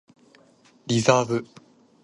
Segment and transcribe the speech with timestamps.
[0.87, 1.47] リザーブ